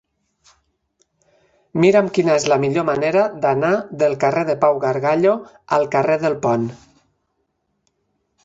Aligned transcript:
Mira'm 1.83 2.07
quina 2.15 2.37
és 2.39 2.47
la 2.53 2.57
millor 2.63 2.87
manera 2.87 3.27
d'anar 3.45 3.71
del 4.05 4.17
carrer 4.25 4.47
de 4.49 4.57
Pau 4.65 4.81
Gargallo 4.87 5.37
al 5.79 5.89
carrer 5.97 6.17
del 6.25 6.39
Pont. 6.47 6.69